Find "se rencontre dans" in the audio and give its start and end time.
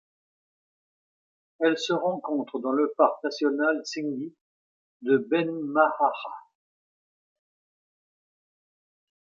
1.77-2.71